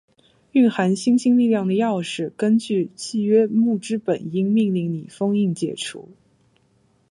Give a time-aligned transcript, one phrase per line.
[0.51, 5.07] 蘊藏星星力量的鑰匙，根據契約木之本櫻命令你！
[5.07, 6.27] 封印解除～～～